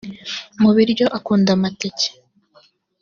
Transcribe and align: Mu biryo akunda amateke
Mu 0.61 0.69
biryo 0.75 1.05
akunda 1.17 1.49
amateke 1.57 2.07